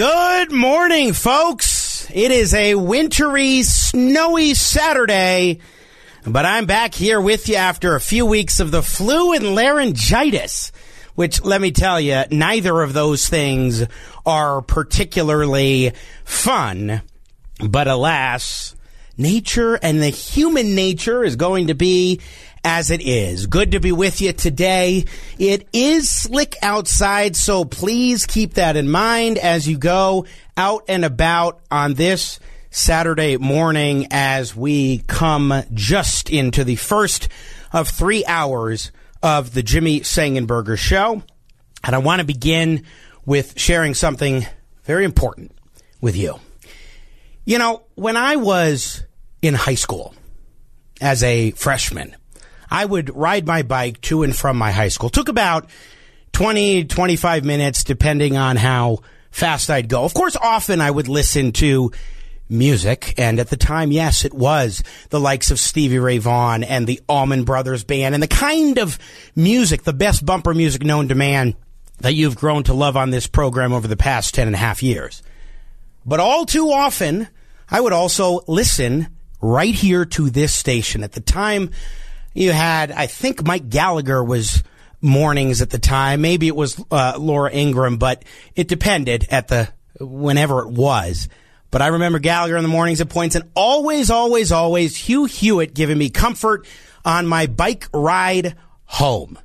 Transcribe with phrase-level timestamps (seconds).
[0.00, 2.10] Good morning, folks.
[2.10, 5.60] It is a wintry, snowy Saturday,
[6.24, 10.72] but I'm back here with you after a few weeks of the flu and laryngitis,
[11.16, 13.84] which let me tell you, neither of those things
[14.24, 15.92] are particularly
[16.24, 17.02] fun.
[17.62, 18.74] But alas,
[19.18, 22.22] nature and the human nature is going to be
[22.64, 23.46] as it is.
[23.46, 25.04] Good to be with you today.
[25.38, 31.04] It is slick outside, so please keep that in mind as you go out and
[31.04, 32.38] about on this
[32.70, 37.28] Saturday morning as we come just into the first
[37.72, 38.92] of three hours
[39.22, 41.22] of the Jimmy Sengenberger Show.
[41.82, 42.84] And I want to begin
[43.24, 44.46] with sharing something
[44.84, 45.52] very important
[46.00, 46.38] with you.
[47.44, 49.02] You know, when I was
[49.42, 50.14] in high school
[51.00, 52.14] as a freshman,
[52.70, 55.08] I would ride my bike to and from my high school.
[55.08, 55.68] It took about
[56.32, 58.98] 20, 25 minutes, depending on how
[59.30, 60.04] fast I'd go.
[60.04, 61.92] Of course, often I would listen to
[62.48, 63.14] music.
[63.16, 67.00] And at the time, yes, it was the likes of Stevie Ray Vaughan and the
[67.08, 68.98] Allman Brothers Band and the kind of
[69.36, 71.54] music, the best bumper music known to man
[71.98, 74.82] that you've grown to love on this program over the past 10 and a half
[74.82, 75.22] years.
[76.04, 77.28] But all too often,
[77.70, 79.08] I would also listen
[79.40, 81.04] right here to this station.
[81.04, 81.70] At the time,
[82.34, 84.62] you had, I think Mike Gallagher was
[85.00, 86.20] mornings at the time.
[86.20, 89.68] Maybe it was uh, Laura Ingraham, but it depended at the
[90.00, 91.28] whenever it was.
[91.70, 95.74] But I remember Gallagher in the mornings at points, and always, always, always Hugh Hewitt
[95.74, 96.66] giving me comfort
[97.04, 99.38] on my bike ride home.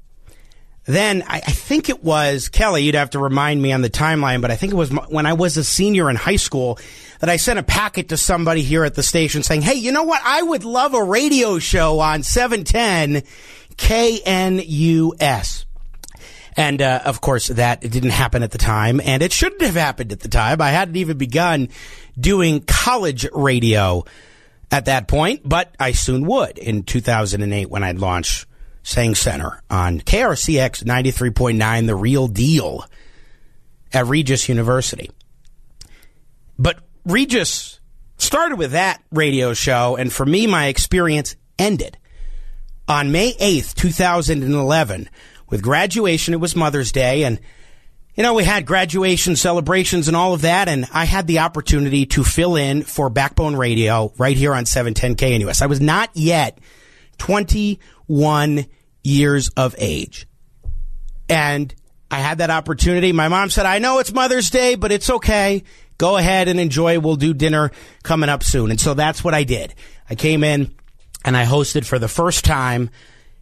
[0.86, 2.84] Then I, I think it was Kelly.
[2.84, 5.34] You'd have to remind me on the timeline, but I think it was when I
[5.34, 6.80] was a senior in high school
[7.20, 10.04] that I sent a packet to somebody here at the station saying, Hey, you know
[10.04, 10.22] what?
[10.24, 13.24] I would love a radio show on 710
[13.78, 15.66] KNUS.
[16.58, 20.14] And uh, of course, that didn't happen at the time, and it shouldn't have happened
[20.14, 20.62] at the time.
[20.62, 21.68] I hadn't even begun
[22.18, 24.06] doing college radio
[24.72, 28.48] at that point, but I soon would in 2008 when I'd launch
[28.84, 32.86] Sang Center on KRCX 93.9, The Real Deal
[33.92, 35.12] at Regis University.
[36.58, 37.80] But Regis
[38.18, 41.98] started with that radio show, and for me, my experience ended
[42.88, 45.10] on May 8th, 2011.
[45.48, 47.40] With graduation, it was Mother's Day, and
[48.16, 52.06] you know, we had graduation celebrations and all of that, and I had the opportunity
[52.08, 55.62] to fill in for Backbone Radio right here on 710 KNUS.
[55.62, 56.58] I was not yet
[57.18, 58.66] 21
[59.04, 60.28] years of age.
[61.28, 61.74] And
[62.10, 63.12] I had that opportunity.
[63.12, 65.64] My mom said, I know it's Mother's Day, but it's okay
[65.98, 67.00] go ahead and enjoy.
[67.00, 67.72] We'll do dinner
[68.04, 68.72] coming up soon.
[68.72, 69.74] And so that's what I did.
[70.10, 70.74] I came in
[71.24, 72.90] and I hosted for the first time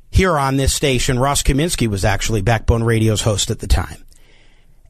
[0.10, 1.20] here on this station.
[1.20, 4.06] Ross Kaminsky was actually Backbone Radio's host at the time.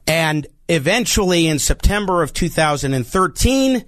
[0.06, 3.86] And eventually in September of 2013,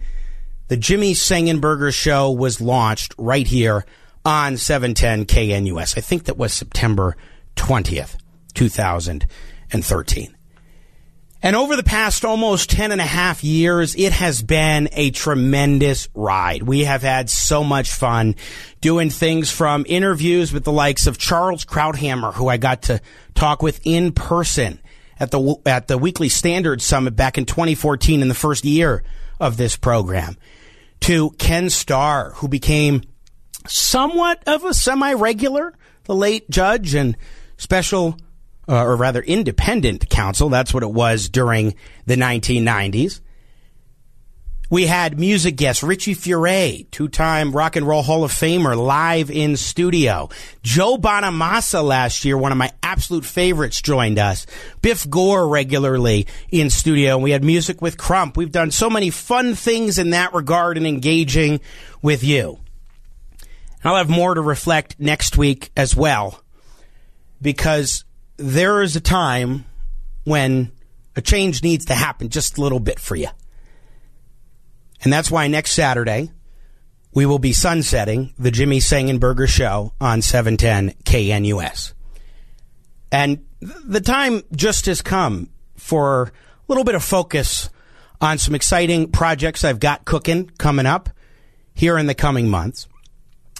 [0.68, 3.86] the Jimmy Sengenberger show was launched right here
[4.24, 5.98] on 710 KNUS.
[5.98, 7.16] I think that was September
[7.56, 8.18] 20th,
[8.56, 10.35] 2013.
[11.46, 16.10] And over the past almost 10 and a half years, it has been a tremendous
[16.16, 16.64] ride.
[16.64, 18.34] We have had so much fun
[18.82, 23.00] doing things from interviews with the likes of Charles Krauthammer, who I got to
[23.36, 24.80] talk with in person
[25.20, 29.04] at the, at the Weekly Standard Summit back in 2014 in the first year
[29.40, 30.38] of this program,
[31.02, 33.04] to Ken Starr, who became
[33.68, 37.16] somewhat of a semi-regular, the late judge and
[37.58, 38.18] special
[38.68, 40.50] uh, or rather independent counsel.
[40.50, 43.22] That's what it was during the 1990s.
[44.68, 49.58] We had music guest Richie Furay, two-time Rock and Roll Hall of Famer, live in
[49.58, 50.30] studio.
[50.64, 54.48] Joe Bonamassa last year, one of my absolute favorites, joined us.
[54.82, 57.20] Biff Gore regularly in studio.
[57.20, 58.38] We had music with Crump.
[58.38, 61.60] We've done so many fun things in that regard and engaging
[62.02, 62.60] with you.
[63.84, 66.42] I'll have more to reflect next week as well,
[67.40, 68.04] because
[68.38, 69.66] there is a time
[70.24, 70.72] when
[71.16, 73.30] a change needs to happen just a little bit for you.
[75.04, 76.32] And that's why next Saturday,
[77.14, 81.94] we will be sunsetting the Jimmy Sengenberger show on 710 KNUS.
[83.12, 86.32] And the time just has come for a
[86.68, 87.70] little bit of focus
[88.20, 91.10] on some exciting projects I've got cooking coming up
[91.74, 92.88] here in the coming months.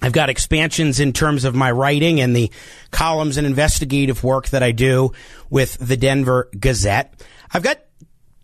[0.06, 2.52] I've got expansions in terms of my writing and the
[2.92, 5.14] columns and investigative work that I do
[5.50, 7.20] with the Denver Gazette.
[7.52, 7.80] I've got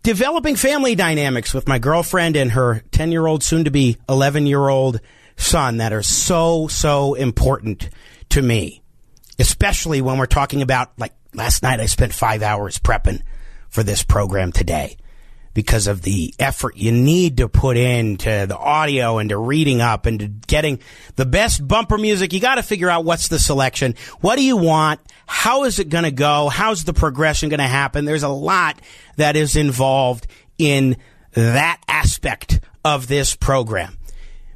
[0.02, 4.48] developing family dynamics with my girlfriend and her 10 year old, soon to be 11
[4.48, 4.98] year old
[5.36, 7.90] son that are so, so important
[8.30, 8.82] to me,
[9.38, 13.22] especially when we're talking about like last night I spent five hours prepping
[13.68, 14.96] for this program today.
[15.54, 20.06] Because of the effort you need to put into the audio and to reading up
[20.06, 20.78] and to getting
[21.16, 22.32] the best bumper music.
[22.32, 23.94] You got to figure out what's the selection.
[24.20, 25.00] What do you want?
[25.26, 26.48] How is it going to go?
[26.48, 28.04] How's the progression going to happen?
[28.04, 28.80] There's a lot
[29.16, 30.26] that is involved
[30.58, 30.96] in
[31.34, 33.96] that aspect of this program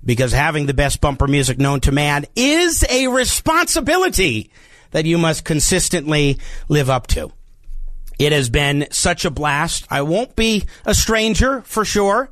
[0.05, 4.51] because having the best bumper music known to man is a responsibility
[4.93, 6.39] that you must consistently
[6.69, 7.33] live up to.
[8.19, 9.87] It has been such a blast.
[9.91, 12.31] I won't be a stranger for sure,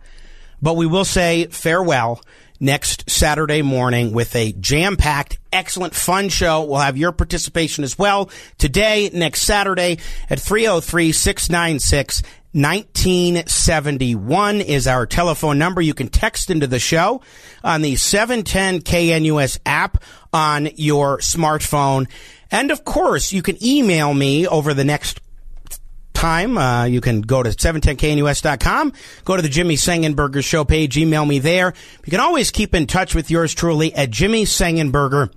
[0.63, 2.23] but we will say farewell
[2.61, 6.65] next Saturday morning with a jam packed, excellent, fun show.
[6.65, 9.99] We'll have your participation as well today, next Saturday
[10.31, 12.23] at 303 696
[12.55, 15.81] 1971 is our telephone number.
[15.81, 17.21] You can text into the show
[17.65, 20.01] on the 710 KNUS app
[20.33, 22.09] on your smartphone.
[22.53, 25.19] And of course, you can email me over the next
[26.25, 26.57] time.
[26.57, 28.93] Uh, you can go to 710knus.com,
[29.27, 31.75] go to the Jimmy Sengenberger show page, email me there.
[32.05, 35.33] You can always keep in touch with yours truly at Jimmy Sengenberger.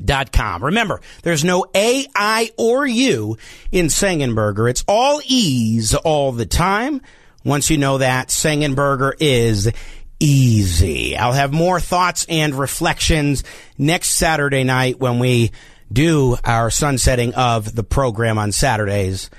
[0.00, 0.62] Dot com.
[0.62, 3.36] Remember, there's no A, I, or U
[3.72, 4.70] in Sengenberger.
[4.70, 7.00] It's all E's all the time.
[7.44, 9.72] Once you know that, Sengenberger is
[10.20, 11.16] easy.
[11.16, 13.42] I'll have more thoughts and reflections
[13.76, 15.50] next Saturday night when we
[15.92, 19.30] do our sunsetting of the program on Saturdays.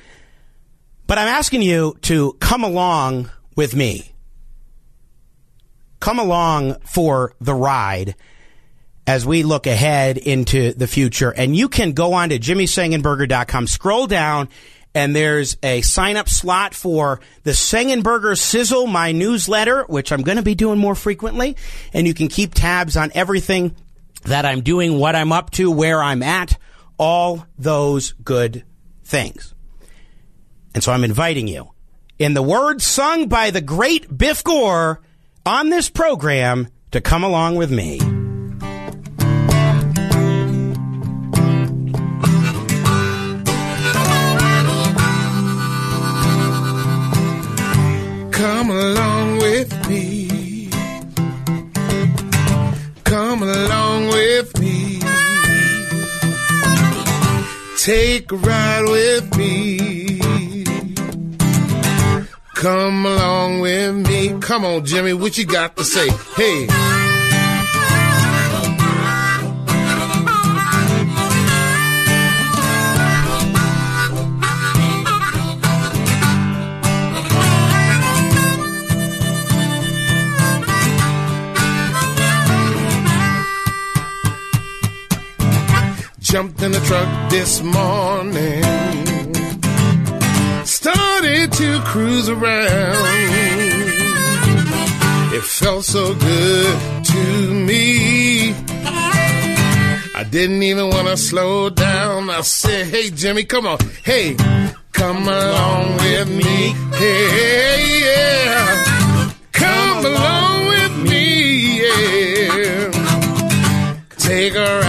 [1.10, 4.14] But I'm asking you to come along with me.
[6.00, 8.14] Come along for the ride
[9.08, 11.32] as we look ahead into the future.
[11.32, 14.50] And you can go on to jimmysengenberger.com, scroll down,
[14.94, 20.38] and there's a sign up slot for the Sengenberger Sizzle, my newsletter, which I'm going
[20.38, 21.58] to be doing more frequently.
[21.92, 23.76] And you can keep tabs on everything
[24.26, 26.56] that I'm doing, what I'm up to, where I'm at,
[27.00, 28.64] all those good
[29.04, 29.56] things.
[30.74, 31.72] And so I'm inviting you,
[32.18, 35.02] in the words sung by the great Biff Gore
[35.46, 38.00] on this program, to come along with me.
[48.32, 50.70] Come along with me.
[53.04, 55.00] Come along with me.
[57.78, 60.09] Take a ride with me.
[62.60, 64.38] Come along with me.
[64.42, 66.10] Come on, Jimmy, what you got to say?
[66.36, 66.68] Hey.
[86.20, 88.69] Jumped in the truck this morning.
[91.60, 92.96] To cruise around.
[95.34, 98.54] It felt so good to me.
[100.16, 102.30] I didn't even want to slow down.
[102.30, 103.78] I said, hey, Jimmy, come on.
[104.06, 104.38] Hey,
[104.94, 106.74] come along with me.
[106.96, 109.34] Hey, yeah.
[109.52, 112.92] Come along with me, yeah.
[114.18, 114.89] Take a ride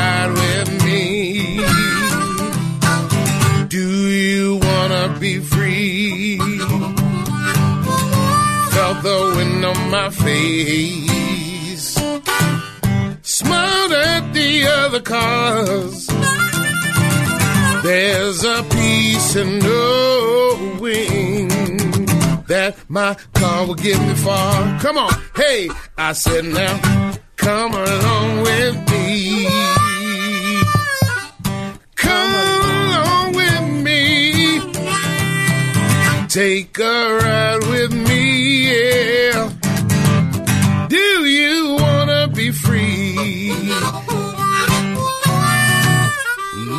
[10.11, 11.95] face.
[13.23, 16.07] Smiled at the other cars.
[17.83, 21.49] There's a peace in knowing
[22.53, 24.81] that my car will get me far.
[24.81, 26.75] Come on, hey, I said now,
[27.37, 29.47] come along with me.
[31.95, 34.61] Come along with me.
[36.29, 38.10] Take a ride with me,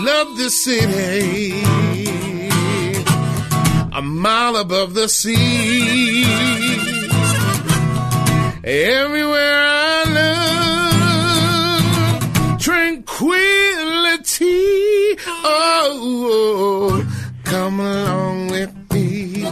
[0.03, 1.61] Love the city.
[3.93, 6.23] A mile above the sea.
[8.63, 10.03] Everywhere I
[12.17, 12.23] look,
[12.59, 14.65] tranquility.
[15.43, 17.05] Oh,
[17.43, 19.43] come along with me.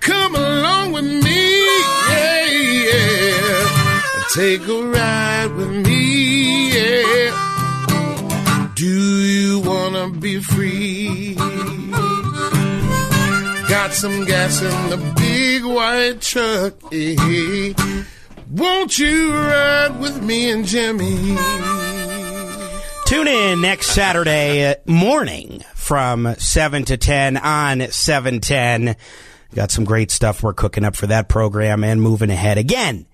[0.00, 1.66] Come along with me,
[2.08, 2.46] yeah,
[2.88, 3.68] yeah.
[4.34, 7.45] Take a ride with me, yeah.
[8.76, 11.34] Do you wanna be free?
[13.70, 17.72] Got some gas in the big white truck, eh?
[18.50, 21.38] Won't you ride with me and Jimmy?
[23.06, 28.94] Tune in next Saturday morning from 7 to 10 on 710
[29.54, 33.06] Got some great stuff we're cooking up for that program and moving ahead again.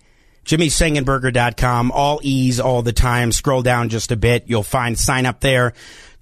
[0.44, 3.32] JimmySengenberger.com, all E's all the time.
[3.32, 4.44] Scroll down just a bit.
[4.46, 5.72] You'll find sign up there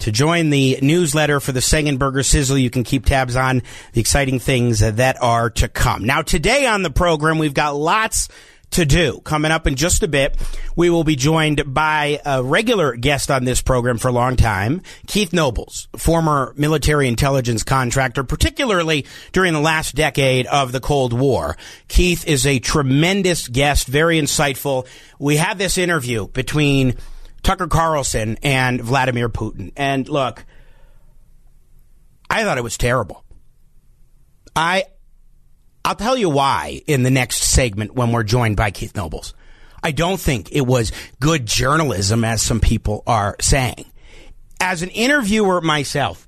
[0.00, 2.58] to join the newsletter for the Sengenberger Sizzle.
[2.58, 3.62] You can keep tabs on
[3.92, 6.04] the exciting things that are to come.
[6.04, 8.28] Now, today on the program, we've got lots
[8.70, 9.20] to do.
[9.24, 10.36] Coming up in just a bit,
[10.76, 14.82] we will be joined by a regular guest on this program for a long time,
[15.06, 21.56] Keith Nobles, former military intelligence contractor, particularly during the last decade of the Cold War.
[21.88, 24.86] Keith is a tremendous guest, very insightful.
[25.18, 26.94] We had this interview between
[27.42, 29.72] Tucker Carlson and Vladimir Putin.
[29.76, 30.44] And look,
[32.28, 33.24] I thought it was terrible.
[34.54, 34.84] I
[35.84, 39.34] I'll tell you why in the next segment when we're joined by Keith Nobles.
[39.82, 43.86] I don't think it was good journalism, as some people are saying.
[44.60, 46.26] As an interviewer myself,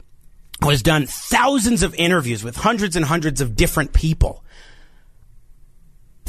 [0.63, 4.45] who has done thousands of interviews with hundreds and hundreds of different people.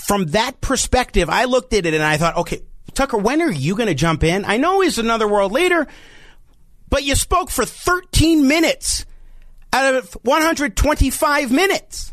[0.06, 2.64] From that perspective, I looked at it and I thought, okay,
[2.94, 4.44] Tucker, when are you going to jump in?
[4.46, 5.88] I know he's another world leader,
[6.90, 9.06] but you spoke for 13 minutes
[9.72, 12.13] out of 125 minutes.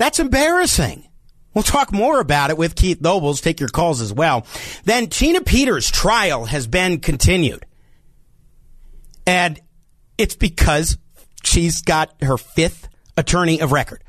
[0.00, 1.06] That's embarrassing.
[1.52, 3.42] We'll talk more about it with Keith Nobles.
[3.42, 4.46] Take your calls as well.
[4.84, 7.66] Then Tina Peters' trial has been continued.
[9.26, 9.60] And
[10.16, 10.96] it's because
[11.44, 12.88] she's got her fifth
[13.18, 14.02] attorney of record.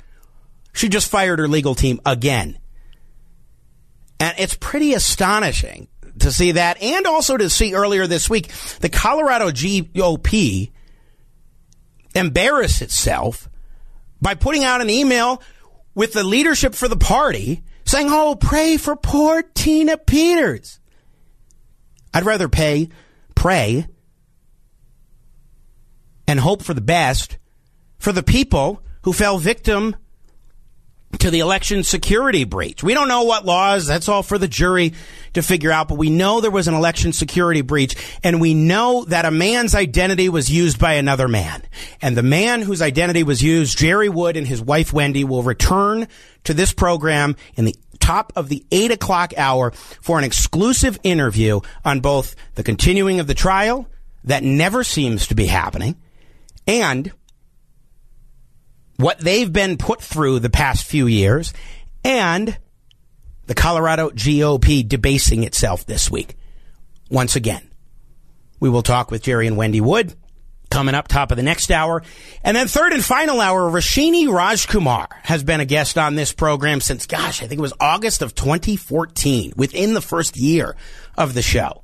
[0.72, 2.58] She just fired her legal team again.
[4.18, 8.88] And it's pretty astonishing to see that and also to see earlier this week the
[8.88, 10.72] Colorado GOP
[12.16, 13.50] embarrass itself
[14.22, 15.42] by putting out an email
[15.94, 20.80] with the leadership for the party saying, Oh, pray for poor Tina Peters.
[22.14, 22.90] I'd rather pay,
[23.36, 23.88] pray,
[26.28, 27.38] and hope for the best
[27.98, 29.96] for the people who fell victim
[31.20, 32.84] to the election security breach.
[32.84, 34.94] We don't know what laws, that's all for the jury
[35.34, 39.06] to figure out, but we know there was an election security breach and we know
[39.06, 41.62] that a man's identity was used by another man.
[42.01, 46.08] And the man whose identity was used, Jerry Wood and his wife Wendy will return
[46.46, 51.62] to this program in the top of the eight o'clock hour for an exclusive interview
[51.86, 53.88] on both the continuing of the trial
[54.24, 55.96] that never seems to be happening
[56.68, 57.12] and
[59.01, 61.53] what they've been put through the past few years
[62.03, 62.58] and
[63.48, 66.36] the Colorado GOP debasing itself this week.
[67.10, 67.70] Once again,
[68.60, 70.13] we will talk with Jerry and Wendy Wood
[70.70, 72.01] coming up top of the next hour.
[72.43, 76.81] And then third and final hour, Roshini Rajkumar has been a guest on this program
[76.81, 80.75] since, gosh, I think it was August of 2014, within the first year
[81.17, 81.84] of the show.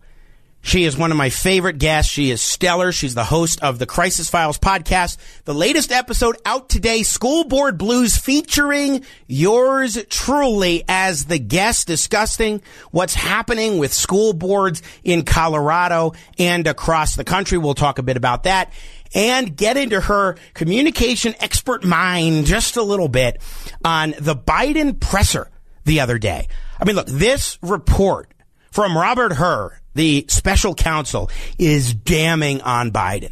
[0.62, 2.12] She is one of my favorite guests.
[2.12, 2.92] She is stellar.
[2.92, 5.18] She's the host of the Crisis Files podcast.
[5.46, 12.62] The latest episode out today, School Board Blues, featuring yours truly as the guest discussing
[12.92, 17.58] what's happening with school boards in Colorado and across the country.
[17.58, 18.74] We'll talk a bit about that
[19.14, 23.42] and get into her communication expert mind just a little bit
[23.86, 25.50] on the Biden presser
[25.86, 26.50] the other day.
[26.78, 28.34] I mean, look, this report
[28.71, 33.31] from Robert Hur the special counsel is damning on Biden.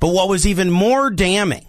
[0.00, 1.66] But what was even more damning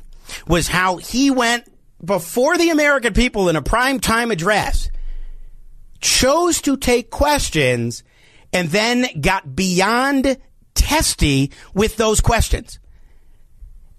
[0.48, 1.70] was how he went
[2.04, 4.90] before the American people in a prime time address,
[6.00, 8.04] chose to take questions,
[8.54, 10.38] and then got beyond
[10.74, 12.80] testy with those questions.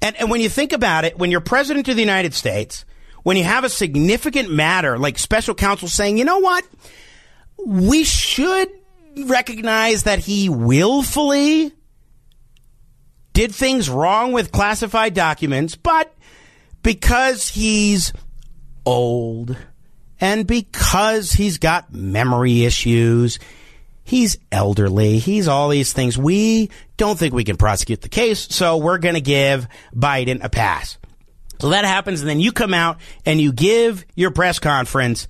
[0.00, 2.86] And, and when you think about it, when you're president of the United States,
[3.22, 6.64] when you have a significant matter like special counsel saying, you know what?
[7.66, 8.70] We should
[9.16, 11.72] recognize that he willfully
[13.32, 16.12] did things wrong with classified documents, but
[16.82, 18.12] because he's
[18.84, 19.56] old
[20.20, 23.38] and because he's got memory issues,
[24.04, 28.76] he's elderly, he's all these things, we don't think we can prosecute the case, so
[28.76, 30.98] we're going to give Biden a pass.
[31.60, 35.28] So that happens, and then you come out and you give your press conference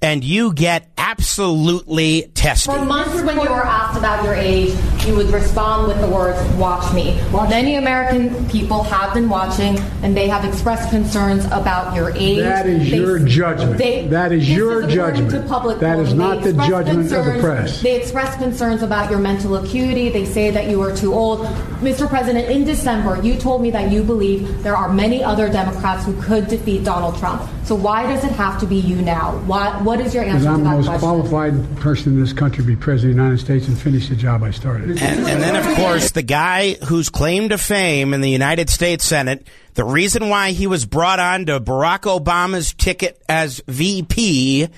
[0.00, 2.72] and you get absolutely tested.
[2.72, 4.74] For months when you were asked about your age,
[5.06, 7.18] you would respond with the words, watch me.
[7.32, 12.38] Watch Many American people have been watching and they have expressed concerns about your age.
[12.38, 13.78] That is they, your judgment.
[13.78, 15.48] They, that is your is judgment.
[15.48, 17.80] Public that is not the judgment of the press.
[17.80, 20.10] They express concerns about your mental acuity.
[20.10, 21.40] They say that you are too old.
[21.80, 22.08] Mr.
[22.08, 26.20] President, in December, you told me that you believe there are many other Democrats who
[26.20, 27.48] could defeat Donald Trump.
[27.64, 29.36] So why does it have to be you now?
[29.44, 31.00] Why, what is your answer to I'm that the most question?
[31.00, 34.16] qualified person in this country to be president of the United States and finish the
[34.16, 34.90] job I started.
[34.90, 39.06] And, and then, of course, the guy whose claim to fame in the United States
[39.06, 44.68] Senate, the reason why he was brought on to Barack Obama's ticket as VP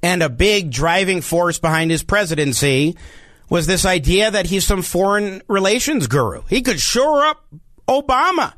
[0.00, 2.96] and a big driving force behind his presidency
[3.50, 6.42] was this idea that he's some foreign relations guru.
[6.48, 7.44] He could shore up
[7.88, 8.54] Obama,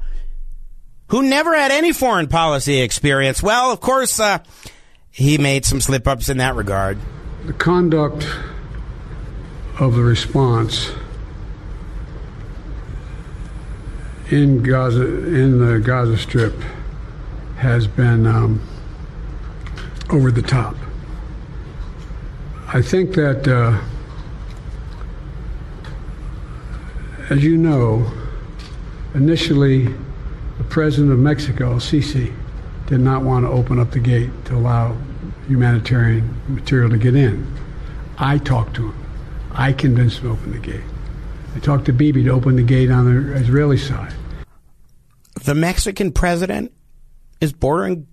[1.09, 3.43] who never had any foreign policy experience.
[3.43, 4.41] Well, of course, uh,
[5.15, 6.99] he made some slip ups in that regard.
[7.47, 8.27] The conduct
[9.79, 10.91] of the response
[14.29, 16.55] in Gaza, in the Gaza Strip,
[17.59, 18.61] has been um,
[20.11, 20.75] over the top.
[22.67, 23.81] I think that, uh,
[27.31, 28.11] as you know,
[29.15, 29.85] initially
[30.59, 32.35] the president of Mexico, Sisi,
[32.87, 34.97] did not want to open up the gate to allow
[35.47, 37.47] humanitarian material to get in.
[38.19, 39.07] I talked to him.
[39.53, 40.85] I convinced him to open the gate.
[41.55, 44.13] I talked to Bibi to open the gate on the Israeli side.
[45.45, 46.73] The Mexican president
[47.41, 48.07] is bordering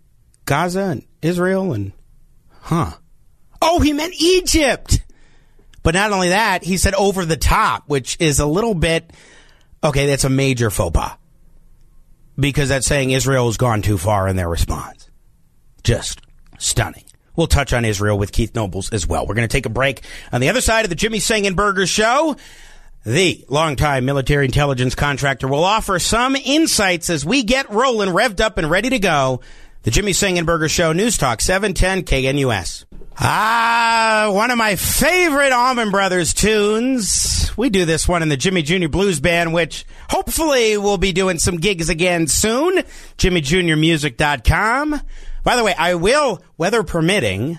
[0.46, 1.92] Gaza and Israel and,
[2.62, 2.92] huh.
[3.62, 5.02] Oh, he meant Egypt.
[5.84, 9.12] But not only that, he said over the top, which is a little bit,
[9.84, 11.18] okay, that's a major faux pas.
[12.38, 15.10] Because that's saying Israel has gone too far in their response.
[15.84, 16.22] Just
[16.58, 17.04] stunning.
[17.36, 19.26] We'll touch on Israel with Keith Nobles as well.
[19.26, 22.36] We're going to take a break on the other side of the Jimmy Sengenberger show.
[23.06, 28.58] The longtime military intelligence contractor will offer some insights as we get rolling, revved up,
[28.58, 29.42] and ready to go.
[29.84, 32.86] The Jimmy Sengenberger Show, News Talk 710 KNUS.
[33.18, 37.52] Ah, one of my favorite Allman Brothers tunes.
[37.58, 38.90] We do this one in the Jimmy Jr.
[38.90, 42.84] Blues Band, which hopefully we'll be doing some gigs again soon.
[43.18, 45.02] JimmyJrMusic.com.
[45.44, 47.58] By the way, I will, weather permitting,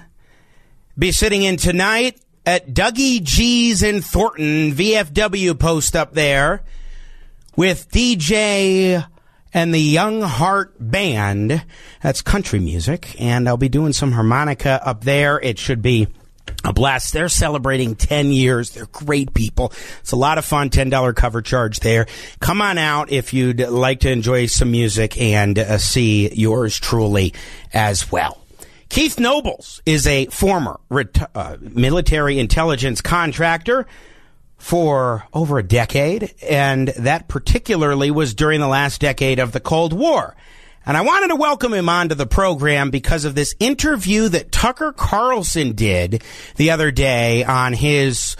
[0.97, 6.63] be sitting in tonight at Dougie G's in Thornton, VFW post up there
[7.57, 9.05] with DJ
[9.55, 11.65] and the Young Heart Band.
[12.03, 15.41] That's country music, and I'll be doing some harmonica up there.
[15.41, 16.09] It should be
[16.65, 17.13] a blast.
[17.13, 18.71] They're celebrating 10 years.
[18.71, 19.73] They're great people.
[20.01, 20.71] It's a lot of fun.
[20.71, 22.07] $10 cover charge there.
[22.41, 27.35] Come on out if you'd like to enjoy some music and uh, see yours truly
[27.73, 28.39] as well.
[28.89, 30.79] Keith Nobles is a former
[31.35, 33.87] uh, military intelligence contractor
[34.63, 39.93] for over a decade, and that particularly was during the last decade of the Cold
[39.93, 40.37] War.
[40.87, 44.93] And I wanted to welcome him onto the program because of this interview that Tucker
[44.93, 46.23] Carlson did
[46.57, 48.37] the other day on his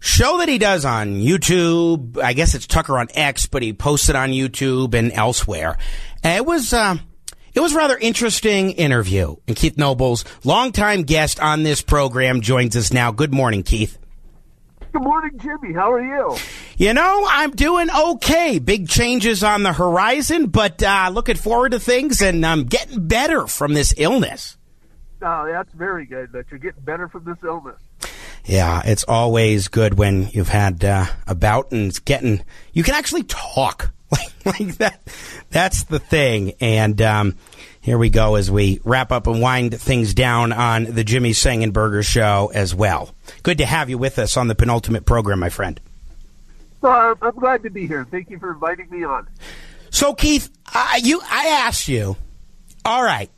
[0.00, 2.18] show that he does on YouTube.
[2.18, 5.78] I guess it's Tucker on X, but he posted on YouTube and elsewhere.
[6.24, 6.96] And it was, uh,
[7.54, 9.36] it was a rather interesting interview.
[9.46, 13.12] And Keith Nobles, longtime guest on this program, joins us now.
[13.12, 13.96] Good morning, Keith.
[14.92, 15.72] Good morning, Jimmy.
[15.72, 16.36] How are you?
[16.76, 18.58] You know, I'm doing okay.
[18.58, 23.46] Big changes on the horizon, but uh, looking forward to things, and I'm getting better
[23.46, 24.58] from this illness.
[25.22, 27.78] Oh, that's very good that you're getting better from this illness.
[28.44, 32.44] Yeah, it's always good when you've had uh, a bout and it's getting.
[32.74, 35.00] You can actually talk like like that.
[35.48, 37.36] That's the thing, and um,
[37.80, 42.04] here we go as we wrap up and wind things down on the Jimmy Sengenberger
[42.04, 43.14] show as well.
[43.42, 45.80] Good to have you with us on the penultimate program, my friend.
[46.80, 48.06] Well, I'm glad to be here.
[48.10, 49.28] Thank you for inviting me on.
[49.90, 52.16] So, Keith, I, you, I asked you,
[52.84, 53.30] all right,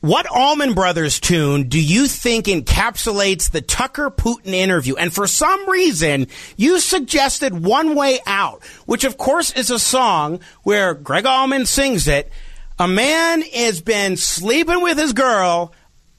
[0.00, 4.94] what Allman Brothers tune do you think encapsulates the Tucker Putin interview?
[4.96, 10.40] And for some reason, you suggested One Way Out, which of course is a song
[10.62, 12.30] where Gregg Allman sings it.
[12.78, 15.72] A man has been sleeping with his girl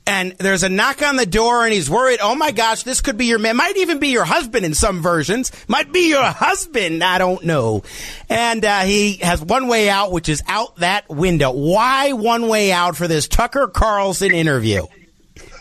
[0.07, 3.17] and there's a knock on the door and he's worried, oh my gosh, this could
[3.17, 3.57] be your man.
[3.57, 5.51] Might even be your husband in some versions.
[5.67, 7.03] Might be your husband.
[7.03, 7.83] I don't know.
[8.29, 11.51] And uh, he has one way out, which is out that window.
[11.51, 14.87] Why one way out for this Tucker Carlson interview?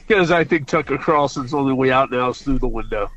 [0.07, 3.11] Because I think Tucker Carlson's only way out now is through the window.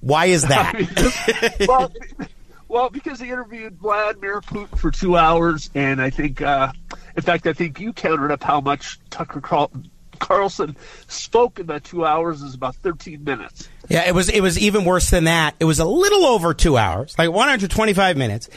[0.00, 1.66] Why is that?
[1.68, 1.92] well,
[2.68, 6.72] well, because he interviewed Vladimir Putin for two hours, and I think, uh,
[7.16, 9.90] in fact, I think you counted up how much Tucker Carlson
[10.20, 10.76] Carlson
[11.08, 13.68] spoke in that two hours is about 13 minutes.
[13.88, 15.56] Yeah, it was it was even worse than that.
[15.58, 18.48] It was a little over two hours, like 125 minutes.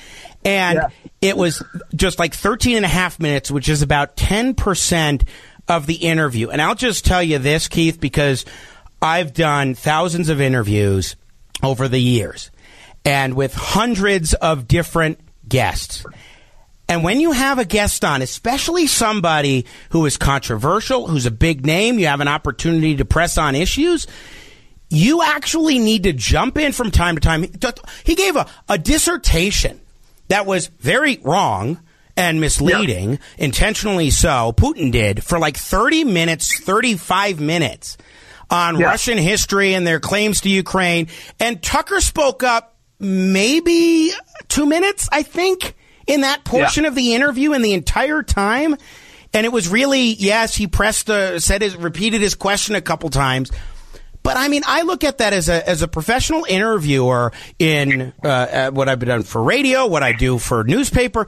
[0.46, 0.90] And yeah.
[1.22, 1.64] it was
[1.96, 5.28] just like 13 and a half minutes, which is about 10%
[5.68, 6.50] of the interview.
[6.50, 8.46] And I'll just tell you this, Keith, because
[9.02, 11.16] I've done thousands of interviews
[11.64, 12.52] over the years
[13.06, 16.06] and with hundreds of different guests.
[16.94, 21.66] And when you have a guest on, especially somebody who is controversial, who's a big
[21.66, 24.06] name, you have an opportunity to press on issues,
[24.92, 27.48] you actually need to jump in from time to time.
[28.04, 29.82] He gave a, a dissertation
[30.28, 31.80] that was very wrong
[32.16, 33.18] and misleading, yeah.
[33.40, 34.54] intentionally so.
[34.56, 37.98] Putin did for like 30 minutes, 35 minutes
[38.52, 38.86] on yeah.
[38.86, 41.08] Russian history and their claims to Ukraine.
[41.40, 44.12] And Tucker spoke up maybe
[44.48, 45.74] two minutes, I think,
[46.08, 46.90] in that portion yeah.
[46.90, 48.76] of the interview and the entire time.
[49.34, 53.10] And it was really, yes, he pressed, uh, said his, repeated his question a couple
[53.10, 53.52] times.
[54.24, 58.72] But I mean, I look at that as a as a professional interviewer in uh,
[58.72, 61.28] what I've done for radio, what I do for newspaper.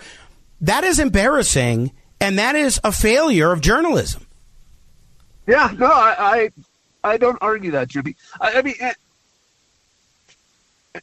[0.62, 4.26] That is embarrassing, and that is a failure of journalism.
[5.46, 6.16] Yeah, no, I
[7.04, 8.16] I, I don't argue that, Jimmy.
[8.40, 8.76] I, I mean,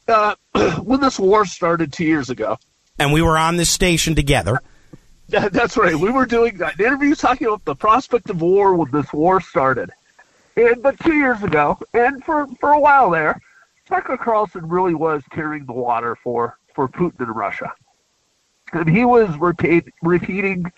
[0.07, 0.35] uh,
[0.81, 2.57] when this war started two years ago,
[2.99, 4.59] and we were on this station together.
[5.29, 5.95] That's right.
[5.95, 9.89] We were doing an interview talking about the prospect of war when this war started.
[10.55, 13.39] And but two years ago, and for for a while there,
[13.87, 17.73] Tucker Carlson really was carrying the water for for Putin and Russia,
[18.73, 20.71] and he was repeat, repeating.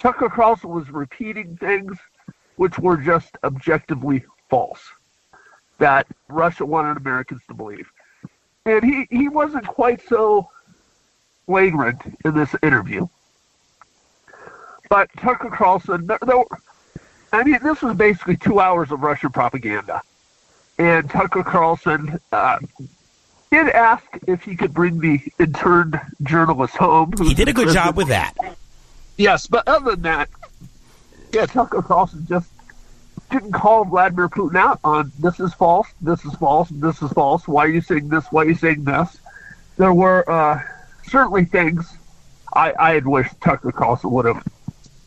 [0.00, 1.96] Tucker Carlson was repeating things
[2.56, 4.90] which were just objectively false
[5.78, 7.88] that Russia wanted Americans to believe,
[8.66, 10.50] and he he wasn't quite so
[11.52, 13.06] flagrant in this interview.
[14.88, 16.08] But Tucker Carlson,
[17.30, 20.00] I mean, this was basically two hours of Russian propaganda.
[20.78, 22.58] And Tucker Carlson uh,
[23.50, 27.12] did ask if he could bring the interned journalist home.
[27.18, 28.32] He did a good job with that.
[29.18, 30.30] Yes, but other than that,
[31.34, 32.48] yeah, Tucker Carlson just
[33.30, 37.46] didn't call Vladimir Putin out on this is false, this is false, this is false.
[37.46, 38.24] Why are you saying this?
[38.30, 39.18] Why are you saying this?
[39.76, 40.62] There were uh,
[41.04, 41.96] certainly things
[42.52, 44.46] I, I had wished Tucker Carlson would have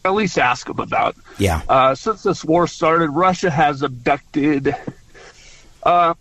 [0.04, 1.16] at least ask them about.
[1.38, 1.62] Yeah.
[1.68, 4.76] Uh, since this war started, Russia has abducted.
[5.84, 6.14] Uh,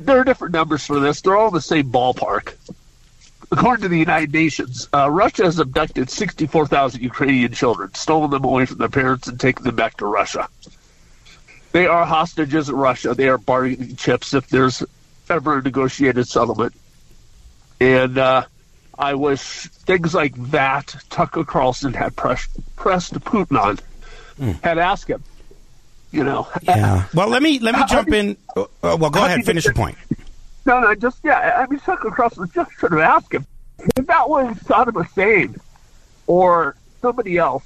[0.00, 1.20] there are different numbers for this.
[1.20, 2.54] They're all in the same ballpark.
[3.50, 8.64] According to the United Nations, uh, Russia has abducted 64,000 Ukrainian children, stolen them away
[8.64, 10.48] from their parents, and taken them back to Russia.
[11.72, 13.14] They are hostages in Russia.
[13.14, 14.82] They are bargaining chips if there's
[15.28, 16.74] ever a negotiated settlement.
[17.80, 18.44] And uh,
[19.02, 23.78] I wish things like that Tucker Carlson had pressed pressed Putin on,
[24.38, 24.62] mm.
[24.62, 25.24] had asked him.
[26.12, 26.46] You know.
[26.62, 27.06] Yeah.
[27.14, 28.36] Well, let me let me jump in.
[28.56, 29.44] Uh, uh, well, go ahead.
[29.44, 29.98] Finish your point.
[30.64, 31.56] No, no, just yeah.
[31.58, 33.44] I mean, Tucker Carlson just should have asked him
[33.96, 35.56] if that was Saddam Hussein
[36.28, 37.64] or somebody else.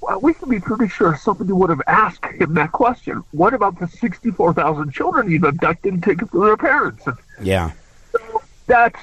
[0.00, 3.22] Well, we can be pretty sure somebody would have asked him that question.
[3.30, 7.04] What about the sixty-four thousand children you've abducted and taken from their parents?
[7.40, 7.70] Yeah.
[8.10, 8.98] So that's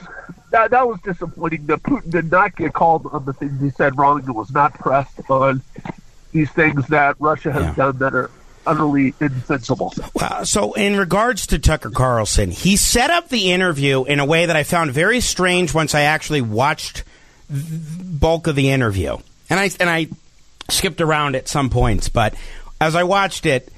[0.54, 1.66] that that was disappointing.
[1.66, 4.76] That Putin did not get called on the things he said wrong and was not
[4.76, 5.62] pressed on
[6.32, 7.76] these things that Russia has yeah.
[7.76, 8.32] done that are
[8.66, 9.94] utterly insensible.
[10.14, 14.46] Well, so in regards to Tucker Carlson, he set up the interview in a way
[14.46, 17.04] that I found very strange once I actually watched
[17.50, 19.18] bulk of the interview.
[19.50, 20.08] And I and I
[20.70, 22.36] skipped around at some points, but
[22.80, 23.73] as I watched it,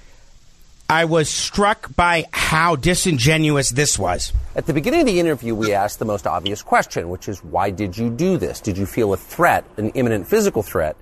[0.88, 4.32] I was struck by how disingenuous this was.
[4.56, 7.71] At the beginning of the interview, we asked the most obvious question, which is why
[7.71, 8.62] did you do this?
[8.62, 10.95] Did you feel a threat, an imminent physical threat?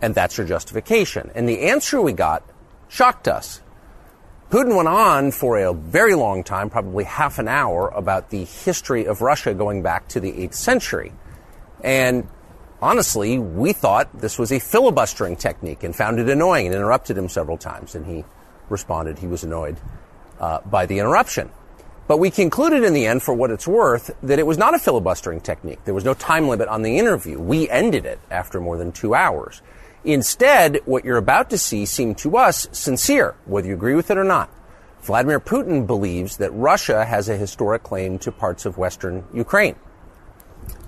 [0.00, 1.30] And that's your justification.
[1.34, 2.44] And the answer we got
[2.88, 3.60] shocked us.
[4.48, 9.04] Putin went on for a very long time, probably half an hour, about the history
[9.04, 11.12] of Russia going back to the 8th century.
[11.84, 12.26] And
[12.80, 17.28] honestly, we thought this was a filibustering technique and found it annoying and interrupted him
[17.28, 17.94] several times.
[17.94, 18.24] And he
[18.68, 19.78] responded he was annoyed
[20.40, 21.50] uh, by the interruption.
[22.08, 24.78] But we concluded in the end, for what it's worth, that it was not a
[24.78, 25.84] filibustering technique.
[25.84, 27.38] There was no time limit on the interview.
[27.38, 29.60] We ended it after more than two hours.
[30.04, 34.16] Instead, what you're about to see seemed to us sincere, whether you agree with it
[34.16, 34.48] or not.
[35.02, 39.74] Vladimir Putin believes that Russia has a historic claim to parts of western Ukraine.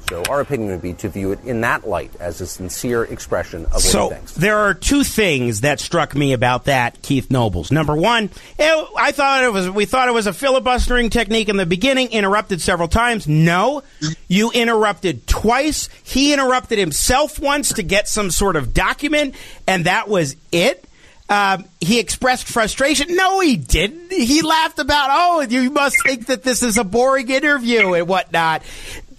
[0.08, 3.66] So our opinion would be to view it in that light as a sincere expression
[3.66, 4.32] of what so he thinks.
[4.34, 7.70] there are two things that struck me about that, Keith Nobles.
[7.70, 11.58] Number one, it, I thought it was we thought it was a filibustering technique in
[11.58, 12.10] the beginning.
[12.10, 13.28] Interrupted several times.
[13.28, 13.82] No,
[14.28, 15.90] you interrupted twice.
[16.02, 19.34] He interrupted himself once to get some sort of document,
[19.66, 20.84] and that was it.
[21.30, 23.14] Um, he expressed frustration.
[23.14, 24.10] No, he didn't.
[24.10, 28.62] He laughed about, oh, you must think that this is a boring interview and whatnot.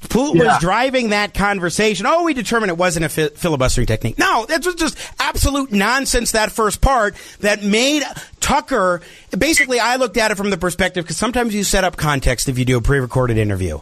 [0.10, 0.45] Putin yeah.
[0.45, 2.06] was driving that conversation.
[2.08, 4.17] Oh, we determined it wasn't a fi- filibustering technique.
[4.17, 6.32] No, that was just absolute nonsense.
[6.32, 8.04] That first part that made
[8.39, 9.02] Tucker,
[9.38, 12.58] basically, I looked at it from the perspective because sometimes you set up context if
[12.58, 13.80] you do a pre recorded interview.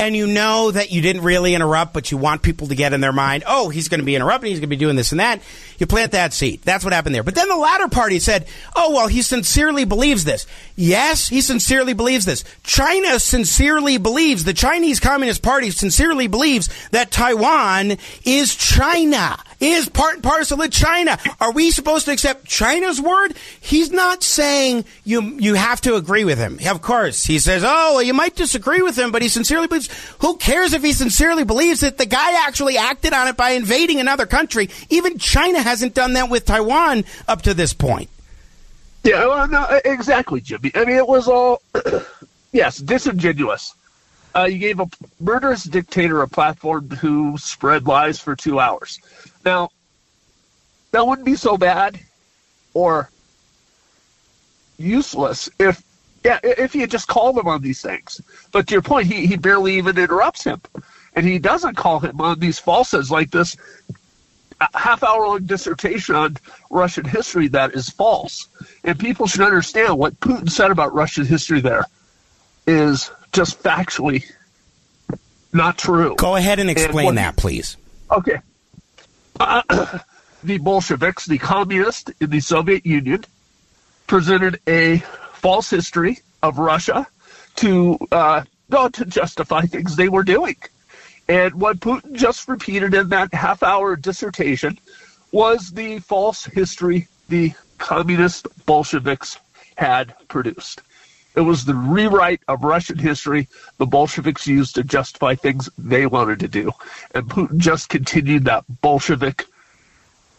[0.00, 3.02] And you know that you didn't really interrupt, but you want people to get in
[3.02, 5.20] their mind, oh, he's going to be interrupting, he's going to be doing this and
[5.20, 5.42] that.
[5.76, 6.62] You plant that seed.
[6.62, 7.22] That's what happened there.
[7.22, 10.46] But then the latter party said, oh, well, he sincerely believes this.
[10.74, 12.44] Yes, he sincerely believes this.
[12.62, 20.14] China sincerely believes, the Chinese Communist Party sincerely believes that Taiwan is China is part
[20.14, 21.18] and parcel of China.
[21.40, 23.34] Are we supposed to accept China's word?
[23.60, 26.58] He's not saying you you have to agree with him.
[26.66, 29.88] Of course, he says, "Oh, well, you might disagree with him, but he sincerely believes."
[30.20, 31.98] Who cares if he sincerely believes it?
[31.98, 34.70] The guy actually acted on it by invading another country.
[34.88, 38.08] Even China hasn't done that with Taiwan up to this point.
[39.02, 40.72] Yeah, well, no, exactly, Jimmy.
[40.74, 41.62] I mean, it was all
[42.52, 43.74] yes, disingenuous.
[44.34, 49.00] Uh, you gave a murderous dictator a platform to spread lies for two hours.
[49.44, 49.70] Now,
[50.92, 51.98] that wouldn't be so bad
[52.74, 53.10] or
[54.78, 55.82] useless if
[56.24, 58.20] yeah, if he had just called him on these things.
[58.52, 60.60] But to your point, he, he barely even interrupts him.
[61.14, 63.56] And he doesn't call him on these falsehoods like this
[64.60, 66.36] uh, half hour long dissertation on
[66.68, 68.48] Russian history that is false.
[68.84, 71.86] And people should understand what Putin said about Russian history there
[72.66, 74.24] is just factually
[75.54, 76.16] not true.
[76.16, 77.78] Go ahead and explain and that, please.
[78.10, 78.40] Okay.
[80.42, 83.24] The Bolsheviks, the communists in the Soviet Union,
[84.06, 84.98] presented a
[85.34, 87.06] false history of Russia
[87.56, 90.56] to uh, to justify things they were doing.
[91.28, 94.78] And what Putin just repeated in that half hour dissertation
[95.30, 99.38] was the false history the communist Bolsheviks
[99.76, 100.80] had produced.
[101.34, 106.40] It was the rewrite of Russian history the Bolsheviks used to justify things they wanted
[106.40, 106.72] to do.
[107.14, 109.46] And Putin just continued that Bolshevik,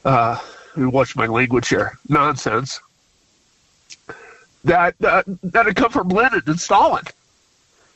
[0.04, 0.38] uh,
[0.76, 2.82] watch my language here, nonsense
[4.64, 7.04] that, that had come from Lenin and Stalin.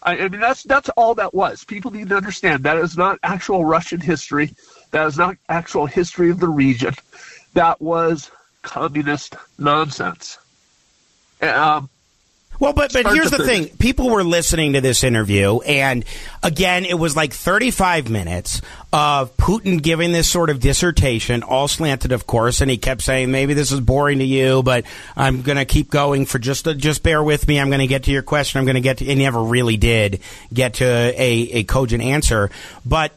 [0.03, 1.63] I, I mean, that's, that's all that was.
[1.63, 4.51] People need to understand that is not actual Russian history.
[4.91, 6.93] That is not actual history of the region.
[7.53, 8.31] That was
[8.61, 10.37] communist nonsense.
[11.41, 11.89] Um,
[12.59, 16.05] well, but but here's the thing: people were listening to this interview, and
[16.43, 18.61] again, it was like 35 minutes
[18.93, 23.31] of Putin giving this sort of dissertation, all slanted, of course, and he kept saying,
[23.31, 27.03] "Maybe this is boring to you, but I'm going to keep going for just just
[27.03, 27.59] bear with me.
[27.59, 28.59] I'm going to get to your question.
[28.59, 30.21] I'm going to get to." He never really did
[30.53, 32.49] get to a a cogent answer,
[32.85, 33.11] but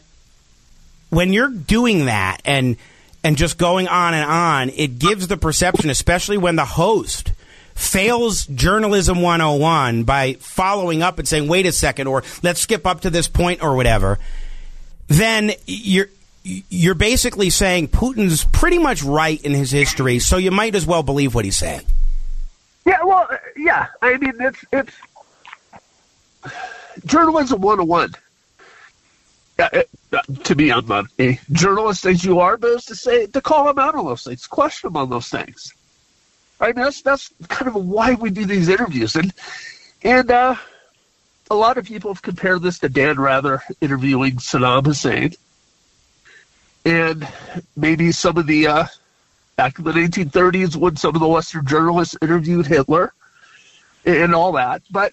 [1.11, 2.77] when you're doing that and
[3.25, 7.33] and just going on and on, it gives the perception, especially when the host
[7.79, 13.03] fails journalism 101 by following up and saying, wait a second, or let's skip up
[13.03, 14.19] to this point or whatever,
[15.07, 16.09] then you're
[16.43, 21.03] you're basically saying Putin's pretty much right in his history, so you might as well
[21.03, 21.83] believe what he's saying.
[22.87, 23.87] Yeah, well, yeah.
[24.03, 24.93] I mean, it's it's
[27.05, 28.15] journalism 101.
[29.59, 33.41] Uh, uh, to me, I'm a journalist as you are, but it's to say to
[33.41, 35.75] call him out on those things, question him on those things.
[36.61, 39.33] I mean, that's that's kind of why we do these interviews, and
[40.03, 40.57] and uh,
[41.51, 45.35] a lot of people have compared this to Dan Rather interviewing Saddam Hussein,
[46.85, 47.27] and
[47.77, 48.87] maybe some of the uh,
[49.57, 53.13] back in the 1930s when some of the Western journalists interviewed Hitler,
[54.05, 54.83] and all that.
[54.91, 55.13] But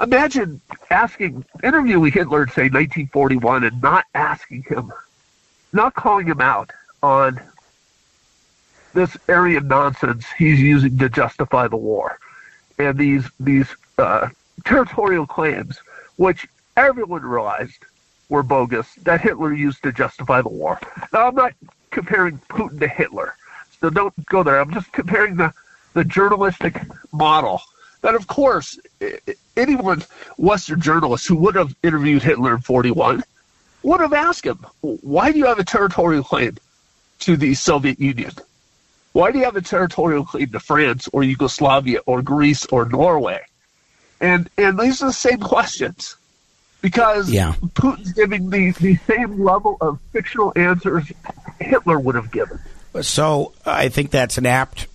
[0.00, 4.90] imagine asking, interviewing Hitler in say 1941, and not asking him,
[5.72, 6.70] not calling him out
[7.02, 7.40] on
[8.94, 12.18] this Aryan nonsense he's using to justify the war,
[12.78, 14.28] and these these uh,
[14.64, 15.78] territorial claims,
[16.16, 17.84] which everyone realized
[18.28, 20.80] were bogus, that Hitler used to justify the war.
[21.12, 21.54] Now I'm not
[21.90, 23.34] comparing Putin to Hitler,
[23.80, 24.60] so don't go there.
[24.60, 25.52] I'm just comparing the
[25.94, 26.80] the journalistic
[27.12, 27.62] model.
[28.00, 28.78] That of course
[29.56, 30.02] anyone
[30.36, 33.22] Western journalist who would have interviewed Hitler in 41
[33.82, 36.56] would have asked him, why do you have a territorial claim
[37.20, 38.32] to the Soviet Union?
[39.12, 43.40] Why do you have a territorial claim to France or Yugoslavia or Greece or Norway?
[44.20, 46.16] And and these are the same questions
[46.80, 47.54] because yeah.
[47.74, 51.10] Putin's giving the, the same level of fictional answers
[51.60, 52.58] Hitler would have given.
[53.00, 54.86] So I think that's an apt,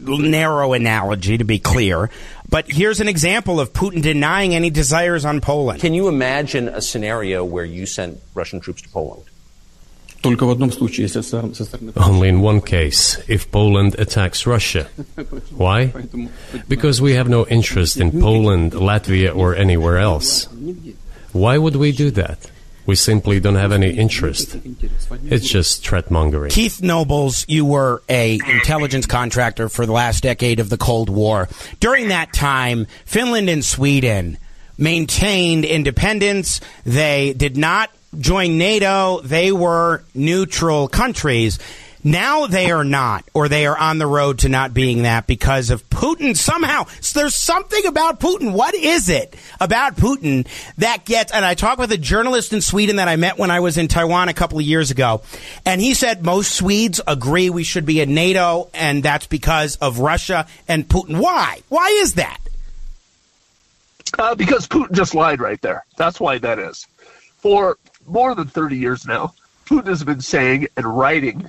[0.00, 2.10] narrow analogy to be clear.
[2.48, 5.80] But here's an example of Putin denying any desires on Poland.
[5.80, 9.29] Can you imagine a scenario where you sent Russian troops to Poland?
[10.22, 14.88] Only in one case, if Poland attacks Russia.
[15.56, 15.92] Why?
[16.68, 20.48] Because we have no interest in Poland, Latvia, or anywhere else.
[21.32, 22.50] Why would we do that?
[22.86, 24.56] We simply don't have any interest.
[25.24, 26.50] It's just threat mongering.
[26.50, 31.48] Keith Nobles, you were a intelligence contractor for the last decade of the Cold War.
[31.78, 34.38] During that time, Finland and Sweden
[34.76, 36.60] maintained independence.
[36.84, 39.20] They did not join NATO.
[39.20, 41.58] They were neutral countries.
[42.02, 45.68] Now they are not, or they are on the road to not being that because
[45.68, 46.34] of Putin.
[46.34, 48.52] Somehow, so there's something about Putin.
[48.52, 50.46] What is it about Putin
[50.78, 51.30] that gets?
[51.30, 53.86] And I talked with a journalist in Sweden that I met when I was in
[53.86, 55.20] Taiwan a couple of years ago,
[55.66, 59.98] and he said most Swedes agree we should be in NATO, and that's because of
[59.98, 61.20] Russia and Putin.
[61.20, 61.60] Why?
[61.68, 62.38] Why is that?
[64.18, 65.84] Uh, because Putin just lied right there.
[65.98, 66.86] That's why that is.
[67.36, 67.76] For
[68.10, 69.34] more than 30 years now,
[69.66, 71.48] Putin has been saying and writing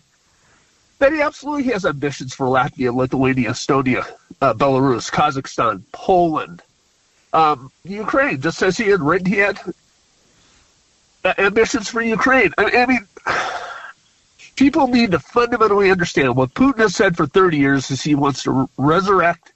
[1.00, 4.08] that he absolutely has ambitions for Latvia, Lithuania, Estonia,
[4.42, 6.62] uh, Belarus, Kazakhstan, Poland,
[7.34, 8.40] um, Ukraine.
[8.40, 9.60] Just as he had written, he had
[11.26, 12.54] uh, ambitions for Ukraine.
[12.58, 13.08] I, I mean,
[14.56, 18.44] people need to fundamentally understand what Putin has said for 30 years is he wants
[18.44, 19.54] to resurrect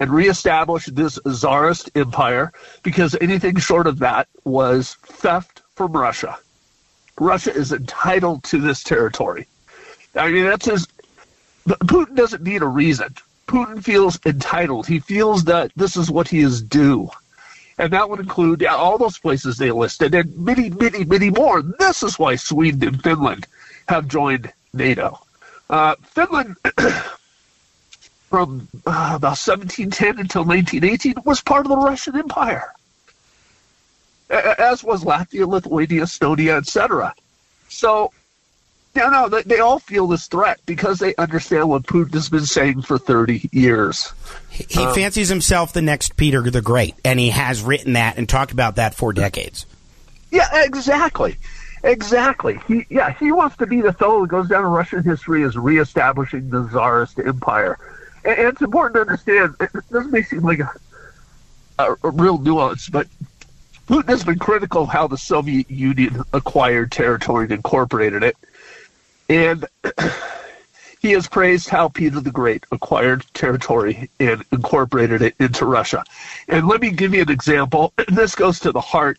[0.00, 6.38] and reestablish this czarist empire because anything short of that was theft from Russia.
[7.20, 9.46] Russia is entitled to this territory.
[10.14, 10.88] I mean, that's his.
[11.66, 13.14] Putin doesn't need a reason.
[13.46, 14.86] Putin feels entitled.
[14.86, 17.10] He feels that this is what he is due.
[17.78, 21.62] And that would include all those places they listed and many, many, many more.
[21.62, 23.46] This is why Sweden and Finland
[23.88, 25.20] have joined NATO.
[25.70, 26.56] Uh, Finland,
[28.30, 32.72] from uh, about 1710 until 1918, was part of the Russian Empire,
[34.30, 37.14] as was Latvia, Lithuania, Estonia, etc.
[37.68, 38.12] So
[38.94, 42.46] no, no, they, they all feel this threat because they understand what Putin has been
[42.46, 44.12] saying for 30 years.
[44.50, 48.28] He um, fancies himself the next Peter the Great, and he has written that and
[48.28, 49.66] talked about that for decades.
[50.30, 51.36] Yeah, exactly.
[51.84, 52.58] Exactly.
[52.66, 55.56] He, yeah, he wants to be the fellow that goes down in Russian history as
[55.56, 57.78] reestablishing the Tsarist empire.
[58.24, 60.72] And, and it's important to understand, it, this may seem like a,
[61.78, 63.06] a, a real nuance, but
[63.88, 68.36] Putin has been critical of how the Soviet Union acquired territory and incorporated it.
[69.30, 69.64] And
[71.00, 76.04] he has praised how Peter the Great acquired territory and incorporated it into Russia.
[76.48, 77.94] And let me give you an example.
[77.96, 79.18] And This goes to the heart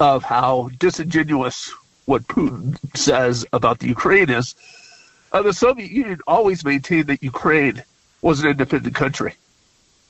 [0.00, 1.72] of how disingenuous
[2.06, 4.56] what Putin says about the Ukraine is.
[5.30, 7.84] Uh, the Soviet Union always maintained that Ukraine
[8.22, 9.34] was an independent country.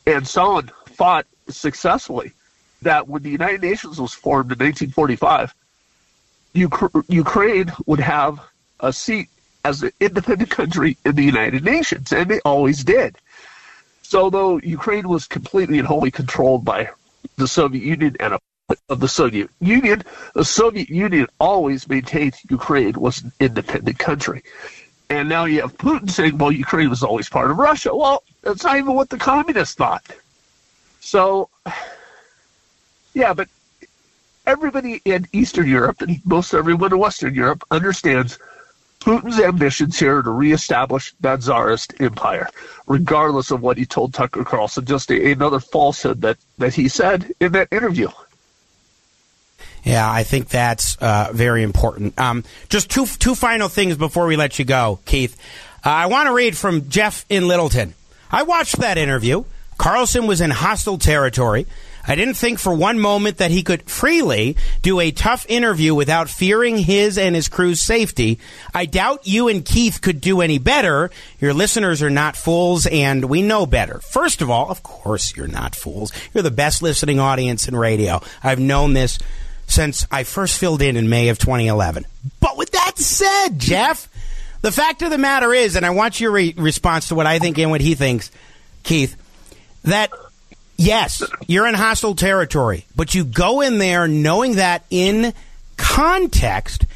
[0.07, 2.33] And Stalin fought successfully
[2.82, 5.54] that when the United Nations was formed in 1945,
[6.54, 8.40] Ukraine would have
[8.80, 9.28] a seat
[9.64, 13.16] as an independent country in the United Nations, and they always did.
[14.02, 16.90] So, though Ukraine was completely and wholly controlled by
[17.36, 18.40] the Soviet Union and a
[18.88, 20.02] of the Soviet Union,
[20.34, 24.42] the Soviet Union always maintained Ukraine was an independent country.
[25.08, 27.96] And now you have Putin saying, well, Ukraine was always part of Russia.
[27.96, 30.04] Well, that's not even what the communists thought.
[31.00, 31.48] So,
[33.18, 33.48] yeah, but
[34.46, 38.38] everybody in Eastern Europe and most everyone in Western Europe understands
[39.00, 42.48] Putin's ambitions here to reestablish that czarist empire,
[42.87, 47.33] regardless of what he told Tucker Carlson, just a, another falsehood that, that he said
[47.40, 48.09] in that interview.
[49.83, 52.18] Yeah, I think that's uh, very important.
[52.20, 55.37] Um, just two two final things before we let you go, Keith.
[55.85, 57.94] Uh, I want to read from Jeff in Littleton.
[58.31, 59.44] I watched that interview.
[59.78, 61.66] Carlson was in hostile territory.
[62.09, 66.31] I didn't think for one moment that he could freely do a tough interview without
[66.31, 68.38] fearing his and his crew's safety.
[68.75, 71.11] I doubt you and Keith could do any better.
[71.38, 74.01] Your listeners are not fools, and we know better.
[74.01, 76.11] First of all, of course, you're not fools.
[76.33, 78.23] You're the best listening audience in radio.
[78.42, 79.18] I've known this
[79.66, 82.07] since I first filled in in May of 2011.
[82.40, 84.09] But with that said, Jeff,
[84.62, 87.38] the fact of the matter is, and I want your re- response to what I
[87.38, 88.31] think and what he thinks,
[88.83, 89.14] Keith,
[89.85, 90.11] that
[90.78, 95.34] Yes, you're in hostile territory, but you go in there knowing that in
[95.76, 96.86] context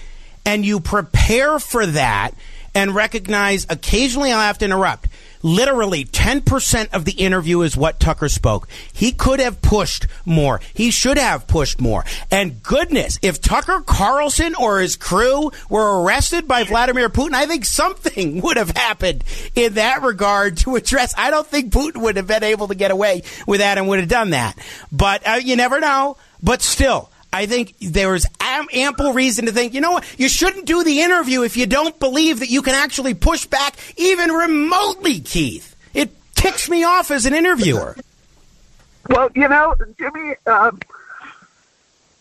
[0.46, 2.30] and you prepare for that
[2.76, 5.08] and recognize occasionally I'll have to interrupt.
[5.42, 8.68] Literally 10% of the interview is what Tucker spoke.
[8.92, 10.61] He could have pushed more.
[10.74, 12.05] He should have pushed more.
[12.31, 17.64] And goodness, if Tucker Carlson or his crew were arrested by Vladimir Putin, I think
[17.64, 19.24] something would have happened
[19.55, 21.14] in that regard to address.
[21.16, 24.00] I don't think Putin would have been able to get away with that and would
[24.00, 24.57] have done that.
[24.90, 26.16] But uh, you never know.
[26.42, 30.66] But still, I think there's am- ample reason to think, you know what, you shouldn't
[30.66, 35.20] do the interview if you don't believe that you can actually push back even remotely,
[35.20, 35.74] Keith.
[35.94, 37.96] It ticks me off as an interviewer.
[39.08, 40.78] Well, you know, Jimmy, um,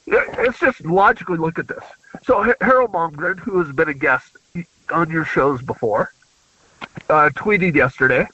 [0.07, 1.83] it's just logically look at this.
[2.23, 4.37] So Harald Malmgren, who has been a guest
[4.91, 6.13] on your shows before,
[7.09, 8.27] uh, tweeted yesterday.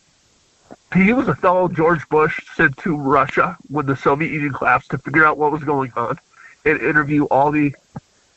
[0.94, 4.98] He was a fellow George Bush sent to Russia when the Soviet Union collapsed to
[4.98, 6.18] figure out what was going on
[6.76, 7.74] interview all the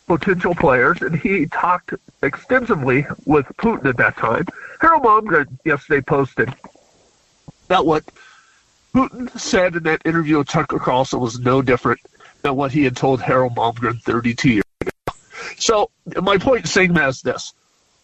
[0.06, 1.02] potential players.
[1.02, 4.46] And he talked extensively with Putin at that time.
[4.80, 6.54] Harald Malmgren yesterday posted
[7.68, 8.04] that what
[8.94, 12.00] Putin said in that interview with Tucker Carlson was no different
[12.42, 14.90] than what he had told Harald Malmgren 32 years ago.
[15.58, 17.52] So my point in saying that is this.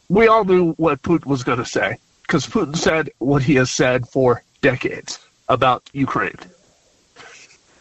[0.09, 3.71] We all knew what Putin was going to say because Putin said what he has
[3.71, 5.19] said for decades
[5.49, 6.37] about Ukraine.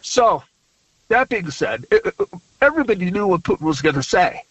[0.02, 0.42] So,
[1.08, 1.86] that being said,
[2.60, 4.42] everybody knew what Putin was going to say.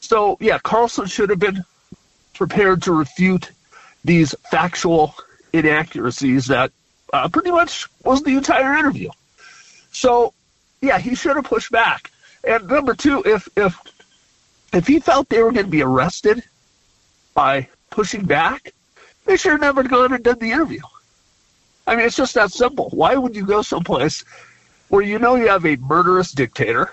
[0.00, 1.64] So, yeah, Carlson should have been
[2.34, 3.50] prepared to refute
[4.04, 5.14] these factual
[5.52, 6.72] inaccuracies that
[7.12, 9.10] uh, pretty much was the entire interview.
[9.92, 10.34] So,
[10.80, 12.10] yeah, he should have pushed back.
[12.46, 13.78] And number two, if if
[14.72, 16.42] if he felt they were going to be arrested
[17.32, 18.74] by pushing back,
[19.24, 20.80] they should have never gone and done the interview.
[21.86, 22.90] I mean, it's just that simple.
[22.90, 24.24] Why would you go someplace
[24.94, 26.88] where you know you have a murderous dictator,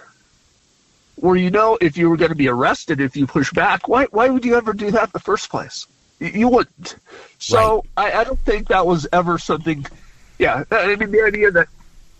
[1.17, 3.87] where you know if you were going to be arrested if you push back?
[3.87, 5.85] Why why would you ever do that in the first place?
[6.19, 6.95] You, you wouldn't.
[7.37, 8.15] So right.
[8.15, 9.85] I, I don't think that was ever something.
[10.39, 11.67] Yeah, I mean the idea that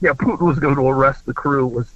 [0.02, 1.92] yeah Putin was going to arrest the crew was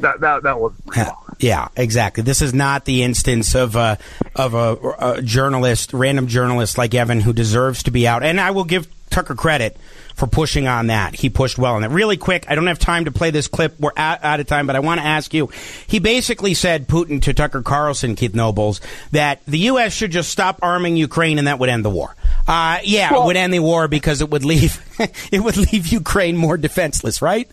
[0.00, 0.74] that that that was.
[0.94, 2.22] Yeah, yeah, exactly.
[2.22, 3.96] This is not the instance of a
[4.36, 8.22] of a, a, journalist, random journalist like Evan, who deserves to be out.
[8.22, 9.78] And I will give Tucker credit
[10.20, 11.14] for pushing on that.
[11.14, 11.90] He pushed well on that.
[11.90, 13.80] Really quick, I don't have time to play this clip.
[13.80, 15.48] We're out, out of time, but I want to ask you.
[15.86, 19.94] He basically said Putin to Tucker Carlson, Keith Nobles, that the U.S.
[19.94, 22.14] should just stop arming Ukraine and that would end the war.
[22.46, 24.78] Uh, yeah, well, it would end the war because it would leave
[25.32, 27.50] it would leave Ukraine more defenseless, right?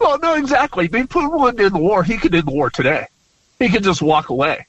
[0.00, 0.90] Well, no, exactly.
[0.92, 2.02] I mean, Putin wouldn't end the war.
[2.02, 3.06] He could end the war today.
[3.60, 4.66] He could just walk away.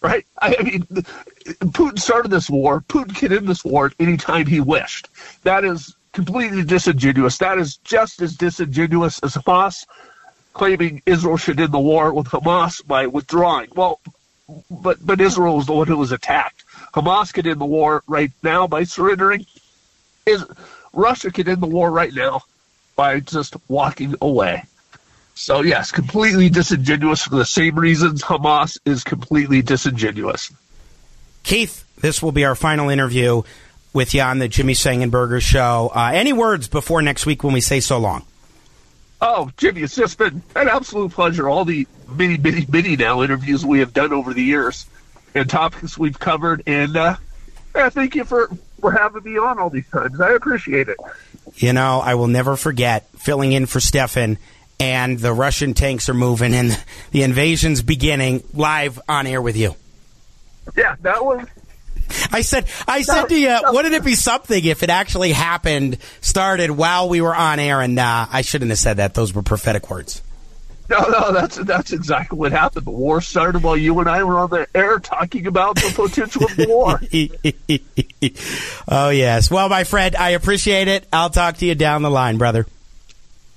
[0.00, 0.24] Right?
[0.40, 2.80] I mean, Putin started this war.
[2.88, 5.08] Putin can end this war anytime he wished.
[5.42, 7.38] That is completely disingenuous.
[7.38, 9.86] That is just as disingenuous as Hamas
[10.52, 13.68] claiming Israel should end the war with Hamas by withdrawing.
[13.74, 14.00] Well,
[14.70, 16.64] but but Israel was the one who was attacked.
[16.92, 19.46] Hamas could end the war right now by surrendering.
[20.26, 20.44] Is
[20.92, 22.42] Russia could end the war right now
[22.96, 24.64] by just walking away.
[25.34, 30.52] So, yes, completely disingenuous for the same reasons Hamas is completely disingenuous.
[31.44, 33.42] Keith, this will be our final interview
[33.92, 35.90] with you on the Jimmy Sengenberger show.
[35.94, 38.24] Uh, any words before next week when we say so long?
[39.20, 41.48] Oh, Jimmy, it's just been an absolute pleasure.
[41.48, 44.86] All the many, many, many now interviews we have done over the years
[45.34, 46.62] and topics we've covered.
[46.66, 47.16] And uh,
[47.74, 50.20] yeah, thank you for, for having me on all these times.
[50.20, 50.96] I appreciate it.
[51.56, 54.38] You know, I will never forget filling in for Steffan
[54.78, 59.76] and the Russian tanks are moving and the invasion's beginning live on air with you.
[60.76, 61.46] Yeah, that was.
[62.32, 66.70] I said, I said to you, wouldn't it be something if it actually happened, started
[66.70, 67.80] while we were on air?
[67.80, 70.22] And uh, I shouldn't have said that; those were prophetic words.
[70.90, 72.84] No, no, that's that's exactly what happened.
[72.84, 76.44] The war started while you and I were on the air talking about the potential
[76.44, 77.00] of the war.
[78.88, 79.50] oh yes.
[79.52, 81.06] Well, my friend, I appreciate it.
[81.12, 82.66] I'll talk to you down the line, brother.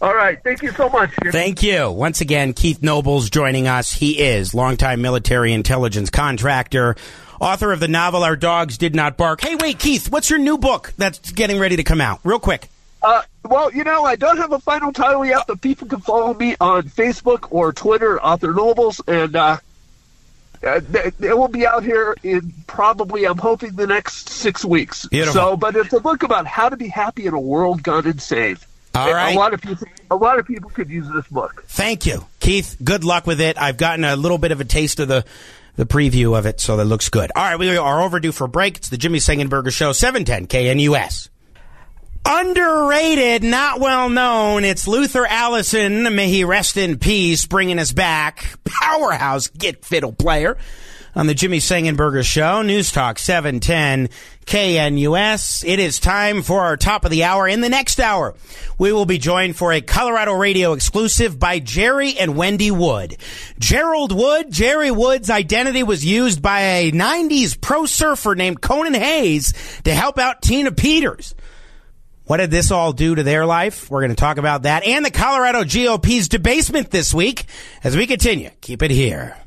[0.03, 0.37] All right.
[0.43, 1.11] Thank you so much.
[1.31, 1.89] Thank you.
[1.89, 3.93] Once again, Keith Nobles joining us.
[3.93, 6.97] He is longtime military intelligence contractor,
[7.39, 9.39] author of the novel Our Dogs Did Not Bark.
[9.39, 12.19] Hey, wait, Keith, what's your new book that's getting ready to come out?
[12.25, 12.67] Real quick.
[13.01, 16.33] Uh, well, you know, I don't have a final title yet, but people can follow
[16.33, 19.57] me on Facebook or Twitter, Author Nobles, and uh,
[20.67, 25.07] uh it will be out here in probably, I'm hoping, the next six weeks.
[25.07, 25.33] Beautiful.
[25.33, 28.57] So, but it's a book about how to be happy in a world gone insane.
[28.95, 29.35] All right.
[29.35, 31.65] A lot of people, a lot of people could use this book.
[31.67, 32.77] Thank you, Keith.
[32.83, 33.57] Good luck with it.
[33.59, 35.25] I've gotten a little bit of a taste of the
[35.75, 37.31] the preview of it, so that looks good.
[37.35, 38.77] All right, we are overdue for a break.
[38.77, 41.29] It's the Jimmy Sengenberger Show, 710 KNUS.
[42.25, 44.63] Underrated, not well known.
[44.63, 46.03] It's Luther Allison.
[46.15, 48.57] May he rest in peace, bringing us back.
[48.63, 50.57] Powerhouse get fiddle player
[51.15, 54.09] on the Jimmy Sengenberger Show, News Talk 710
[54.45, 55.63] KNUS.
[55.67, 57.47] It is time for our top of the hour.
[57.47, 58.33] In the next hour,
[58.77, 63.17] we will be joined for a Colorado radio exclusive by Jerry and Wendy Wood.
[63.59, 69.53] Gerald Wood, Jerry Wood's identity was used by a 90s pro surfer named Conan Hayes
[69.83, 71.35] to help out Tina Peters.
[72.25, 73.91] What did this all do to their life?
[73.91, 77.45] We're going to talk about that and the Colorado GOP's debasement this week
[77.83, 78.49] as we continue.
[78.61, 79.42] Keep it here.